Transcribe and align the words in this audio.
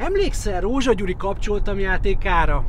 Emlékszel 0.00 0.60
Rózsa 0.60 0.92
Gyuri 0.92 1.16
kapcsoltam 1.16 1.78
játékára? 1.78 2.64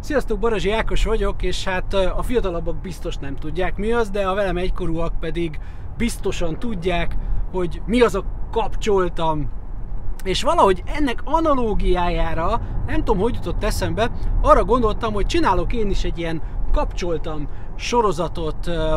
Sziasztok, 0.00 0.38
Barazsi 0.38 0.72
Ákos 0.72 1.04
vagyok, 1.04 1.42
és 1.42 1.64
hát 1.64 1.94
a 1.94 2.22
fiatalabbak 2.22 2.76
biztos 2.76 3.16
nem 3.16 3.36
tudják 3.36 3.76
mi 3.76 3.92
az, 3.92 4.10
de 4.10 4.26
a 4.26 4.34
velem 4.34 4.56
egykorúak 4.56 5.20
pedig 5.20 5.58
biztosan 5.96 6.58
tudják, 6.58 7.16
hogy 7.52 7.82
mi 7.86 8.00
az 8.00 8.14
a 8.14 8.24
kapcsoltam. 8.50 9.50
És 10.24 10.42
valahogy 10.42 10.82
ennek 10.86 11.20
analógiájára, 11.24 12.60
nem 12.86 12.96
tudom, 12.96 13.18
hogy 13.18 13.34
jutott 13.34 13.64
eszembe, 13.64 14.10
arra 14.42 14.64
gondoltam, 14.64 15.12
hogy 15.12 15.26
csinálok 15.26 15.72
én 15.72 15.90
is 15.90 16.04
egy 16.04 16.18
ilyen 16.18 16.42
kapcsoltam 16.72 17.48
sorozatot 17.76 18.66
ö, 18.66 18.96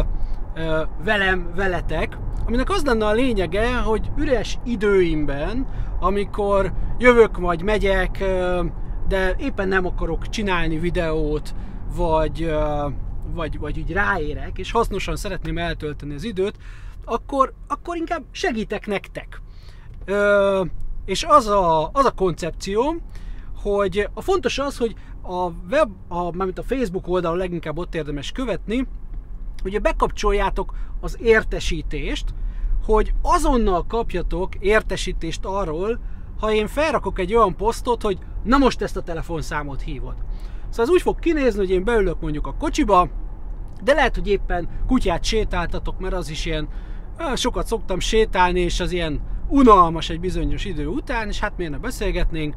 ö, 0.55 0.81
velem, 1.03 1.51
veletek, 1.55 2.17
aminek 2.45 2.69
az 2.69 2.83
lenne 2.83 3.05
a 3.05 3.13
lényege, 3.13 3.77
hogy 3.77 4.11
üres 4.17 4.59
időimben, 4.63 5.67
amikor 5.99 6.73
jövök 6.97 7.37
vagy 7.37 7.61
megyek, 7.63 8.23
de 9.07 9.35
éppen 9.37 9.67
nem 9.67 9.85
akarok 9.85 10.29
csinálni 10.29 10.79
videót, 10.79 11.55
vagy, 11.95 12.55
vagy, 13.33 13.59
vagy 13.59 13.79
úgy 13.79 13.91
ráérek, 13.91 14.57
és 14.57 14.71
hasznosan 14.71 15.15
szeretném 15.15 15.57
eltölteni 15.57 16.13
az 16.13 16.23
időt, 16.23 16.57
akkor, 17.05 17.53
akkor 17.67 17.95
inkább 17.95 18.23
segítek 18.31 18.87
nektek. 18.87 19.41
És 21.05 21.23
az 21.23 21.47
a, 21.47 21.89
az 21.93 22.05
a 22.05 22.11
koncepció, 22.11 22.95
hogy 23.61 24.09
a 24.13 24.21
fontos 24.21 24.59
az, 24.59 24.77
hogy 24.77 24.95
a 25.21 25.49
web, 25.69 25.91
a, 26.07 26.31
mármint 26.31 26.57
a 26.57 26.63
Facebook 26.63 27.07
oldalon 27.07 27.37
leginkább 27.37 27.77
ott 27.77 27.95
érdemes 27.95 28.31
követni, 28.31 28.87
hogy 29.61 29.81
bekapcsoljátok 29.81 30.73
az 30.99 31.17
értesítést, 31.21 32.33
hogy 32.87 33.13
azonnal 33.21 33.85
kapjatok 33.87 34.55
értesítést 34.59 35.45
arról, 35.45 35.99
ha 36.39 36.51
én 36.51 36.67
felrakok 36.67 37.19
egy 37.19 37.35
olyan 37.35 37.55
posztot, 37.55 38.01
hogy 38.01 38.17
na 38.43 38.57
most 38.57 38.81
ezt 38.81 38.97
a 38.97 39.01
telefonszámot 39.01 39.81
hívod. 39.81 40.15
Szóval 40.69 40.85
ez 40.85 40.91
úgy 40.91 41.01
fog 41.01 41.19
kinézni, 41.19 41.59
hogy 41.59 41.69
én 41.69 41.83
beülök 41.83 42.19
mondjuk 42.19 42.47
a 42.47 42.53
kocsiba, 42.53 43.09
de 43.83 43.93
lehet, 43.93 44.15
hogy 44.15 44.27
éppen 44.27 44.69
kutyát 44.87 45.23
sétáltatok, 45.23 45.99
mert 45.99 46.13
az 46.13 46.29
is 46.29 46.45
ilyen, 46.45 46.67
sokat 47.35 47.67
szoktam 47.67 47.99
sétálni, 47.99 48.59
és 48.59 48.79
az 48.79 48.91
ilyen 48.91 49.21
unalmas 49.47 50.09
egy 50.09 50.19
bizonyos 50.19 50.65
idő 50.65 50.87
után, 50.87 51.27
és 51.27 51.39
hát 51.39 51.57
miért 51.57 51.71
ne 51.71 51.77
beszélgetnénk. 51.77 52.55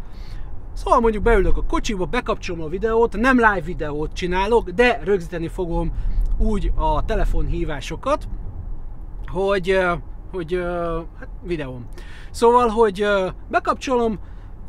Szóval 0.72 1.00
mondjuk 1.00 1.22
beülök 1.22 1.56
a 1.56 1.64
kocsiba, 1.64 2.04
bekapcsolom 2.04 2.62
a 2.62 2.68
videót, 2.68 3.16
nem 3.16 3.36
live 3.36 3.60
videót 3.60 4.12
csinálok, 4.12 4.70
de 4.70 5.00
rögzíteni 5.04 5.48
fogom 5.48 5.92
úgy 6.38 6.72
a 6.74 7.04
telefonhívásokat, 7.04 8.28
hogy, 9.26 9.78
hogy 10.32 10.62
hát 11.18 11.28
videóm. 11.42 11.86
Szóval, 12.30 12.68
hogy 12.68 13.06
bekapcsolom, 13.48 14.18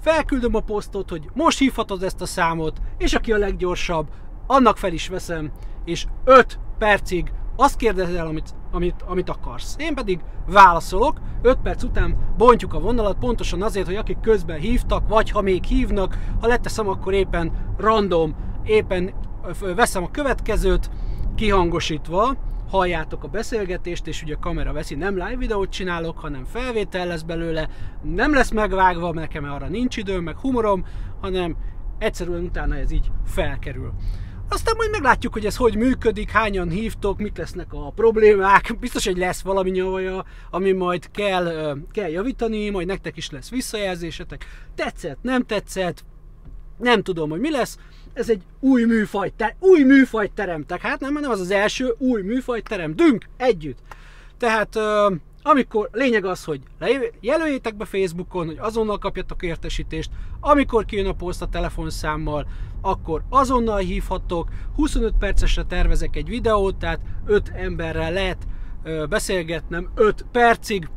felküldöm 0.01 0.55
a 0.55 0.59
posztot, 0.59 1.09
hogy 1.09 1.29
most 1.33 1.59
hívhatod 1.59 2.03
ezt 2.03 2.21
a 2.21 2.25
számot, 2.25 2.81
és 2.97 3.13
aki 3.13 3.31
a 3.31 3.37
leggyorsabb, 3.37 4.07
annak 4.47 4.77
fel 4.77 4.93
is 4.93 5.07
veszem, 5.07 5.51
és 5.85 6.05
5 6.23 6.59
percig 6.77 7.31
azt 7.55 7.75
kérdezel, 7.75 8.27
amit, 8.27 8.49
amit, 8.71 9.01
amit 9.07 9.29
akarsz. 9.29 9.75
Én 9.79 9.93
pedig 9.93 10.19
válaszolok, 10.47 11.19
5 11.41 11.57
perc 11.63 11.83
után 11.83 12.17
bontjuk 12.37 12.73
a 12.73 12.79
vonalat, 12.79 13.17
pontosan 13.17 13.61
azért, 13.61 13.85
hogy 13.85 13.95
akik 13.95 14.19
közben 14.19 14.59
hívtak, 14.59 15.07
vagy 15.07 15.31
ha 15.31 15.41
még 15.41 15.63
hívnak, 15.63 16.17
ha 16.41 16.47
leteszem, 16.47 16.87
akkor 16.87 17.13
éppen 17.13 17.51
random, 17.77 18.35
éppen 18.63 19.13
veszem 19.75 20.03
a 20.03 20.11
következőt, 20.11 20.89
kihangosítva, 21.35 22.35
halljátok 22.71 23.23
a 23.23 23.27
beszélgetést, 23.27 24.07
és 24.07 24.21
ugye 24.23 24.33
a 24.33 24.39
kamera 24.39 24.73
veszi, 24.73 24.95
nem 24.95 25.13
live 25.13 25.35
videót 25.37 25.69
csinálok, 25.69 26.19
hanem 26.19 26.45
felvétel 26.45 27.07
lesz 27.07 27.21
belőle, 27.21 27.69
nem 28.01 28.33
lesz 28.33 28.51
megvágva, 28.51 29.13
nekem 29.13 29.43
arra 29.43 29.67
nincs 29.67 29.97
időm, 29.97 30.23
meg 30.23 30.37
humorom, 30.37 30.85
hanem 31.21 31.57
egyszerűen 31.99 32.43
utána 32.43 32.75
ez 32.75 32.91
így 32.91 33.11
felkerül. 33.25 33.93
Aztán 34.49 34.75
majd 34.77 34.91
meglátjuk, 34.91 35.33
hogy 35.33 35.45
ez 35.45 35.55
hogy 35.55 35.75
működik, 35.75 36.31
hányan 36.31 36.69
hívtok, 36.69 37.17
mik 37.17 37.37
lesznek 37.37 37.73
a 37.73 37.91
problémák. 37.95 38.75
Biztos, 38.79 39.05
hogy 39.05 39.17
lesz 39.17 39.41
valami 39.41 39.69
nyavaja, 39.69 40.25
ami 40.49 40.71
majd 40.71 41.11
kell, 41.11 41.77
kell 41.91 42.09
javítani, 42.09 42.69
majd 42.69 42.87
nektek 42.87 43.17
is 43.17 43.29
lesz 43.29 43.49
visszajelzésetek. 43.49 44.45
Tetszett, 44.75 45.17
nem 45.21 45.43
tetszett, 45.43 46.03
nem 46.77 47.03
tudom, 47.03 47.29
hogy 47.29 47.39
mi 47.39 47.51
lesz 47.51 47.77
ez 48.13 48.29
egy 48.29 48.41
új 48.59 48.83
műfajt, 48.83 49.33
te, 49.33 49.55
új 49.59 49.83
műfajt 49.83 50.31
teremtek. 50.31 50.81
Hát 50.81 50.99
nem, 50.99 51.13
nem 51.13 51.31
az 51.31 51.39
az 51.39 51.51
első, 51.51 51.95
új 51.97 52.21
műfajt 52.21 52.67
teremtünk 52.67 53.25
együtt. 53.37 53.77
Tehát 54.37 54.79
amikor 55.43 55.89
lényeg 55.91 56.25
az, 56.25 56.43
hogy 56.43 56.61
jelöljétek 57.19 57.75
be 57.75 57.85
Facebookon, 57.85 58.45
hogy 58.45 58.57
azonnal 58.59 58.97
kapjatok 58.97 59.43
értesítést, 59.43 60.09
amikor 60.39 60.85
kijön 60.85 61.05
a 61.05 61.13
poszt 61.13 61.41
a 61.41 61.47
telefonszámmal, 61.47 62.47
akkor 62.81 63.23
azonnal 63.29 63.77
hívhattok, 63.77 64.49
25 64.75 65.13
percesre 65.19 65.63
tervezek 65.63 66.15
egy 66.15 66.27
videót, 66.27 66.75
tehát 66.75 66.99
5 67.25 67.51
emberrel 67.55 68.11
lehet 68.11 68.47
beszélgetnem 69.09 69.89
5 69.95 70.25
percig, 70.31 70.89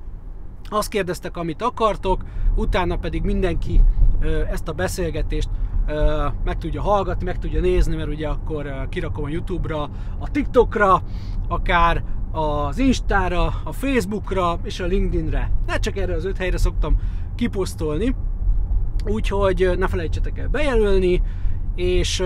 azt 0.69 0.89
kérdeztek, 0.89 1.37
amit 1.37 1.63
akartok, 1.63 2.25
utána 2.57 2.97
pedig 2.97 3.23
mindenki 3.23 3.81
ezt 4.51 4.69
a 4.69 4.73
beszélgetést 4.73 5.49
meg 6.45 6.59
tudja 6.59 6.83
hallgatni, 6.83 7.25
meg 7.25 7.39
tudja 7.39 7.61
nézni, 7.61 7.97
mert 7.97 8.09
ugye 8.09 8.29
akkor 8.29 8.89
kirakom 8.89 9.25
a 9.25 9.29
Youtube-ra, 9.29 9.91
a 10.19 10.31
TikTokra, 10.31 11.03
akár 11.49 12.05
az 12.33 12.79
Instára, 12.79 13.53
a 13.65 13.73
Facebookra 13.73 14.59
és 14.63 14.81
a 14.81 14.87
LinkedInre. 14.87 15.53
Ne 15.67 15.79
csak 15.79 15.97
erre 15.97 16.15
az 16.15 16.25
öt 16.25 16.37
helyre 16.37 16.57
szoktam 16.57 17.01
kiposztolni, 17.35 18.15
úgyhogy 19.07 19.71
ne 19.79 19.87
felejtsetek 19.87 20.39
el 20.39 20.49
bejelölni, 20.49 21.23
és 21.75 22.19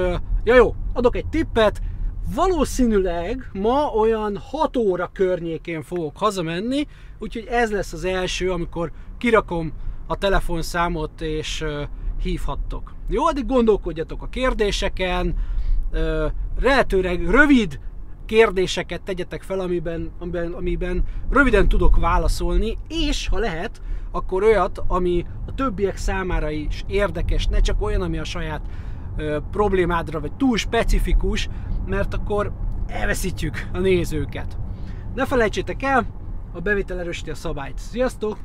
ja 0.44 0.54
jó, 0.54 0.74
adok 0.92 1.16
egy 1.16 1.26
tippet, 1.26 1.80
valószínűleg 2.34 3.50
ma 3.52 3.86
olyan 3.86 4.36
6 4.50 4.76
óra 4.76 5.10
környékén 5.12 5.82
fogok 5.82 6.16
hazamenni, 6.16 6.86
úgyhogy 7.18 7.46
ez 7.50 7.70
lesz 7.70 7.92
az 7.92 8.04
első, 8.04 8.50
amikor 8.52 8.92
kirakom 9.18 9.72
a 10.06 10.16
telefonszámot, 10.16 11.20
és 11.20 11.64
hívhattok. 12.20 12.94
Jó, 13.08 13.26
addig 13.26 13.46
gondolkodjatok 13.46 14.22
a 14.22 14.28
kérdéseken, 14.28 15.34
lehetőleg 16.60 17.30
rövid 17.30 17.80
kérdéseket 18.26 19.02
tegyetek 19.02 19.42
fel, 19.42 19.60
amiben, 19.60 20.10
amiben, 20.18 20.52
amiben 20.52 21.04
röviden 21.30 21.68
tudok 21.68 21.96
válaszolni, 21.96 22.78
és 22.88 23.28
ha 23.28 23.38
lehet, 23.38 23.80
akkor 24.10 24.42
olyat, 24.42 24.82
ami 24.86 25.26
a 25.46 25.54
többiek 25.54 25.96
számára 25.96 26.50
is 26.50 26.84
érdekes, 26.86 27.46
ne 27.46 27.60
csak 27.60 27.82
olyan, 27.82 28.02
ami 28.02 28.18
a 28.18 28.24
saját 28.24 28.60
ö, 29.16 29.38
problémádra, 29.50 30.20
vagy 30.20 30.32
túl 30.32 30.56
specifikus, 30.56 31.48
mert 31.86 32.14
akkor 32.14 32.52
elveszítjük 32.86 33.68
a 33.72 33.78
nézőket. 33.78 34.58
Ne 35.14 35.26
felejtsétek 35.26 35.82
el, 35.82 36.06
a 36.52 36.60
bevétel 36.60 36.98
erősíti 36.98 37.30
a 37.30 37.34
szabályt. 37.34 37.78
Sziasztok! 37.78 38.38